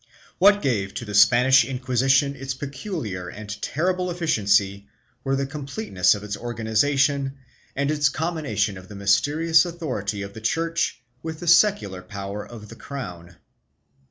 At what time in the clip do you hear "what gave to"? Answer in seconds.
0.39-1.05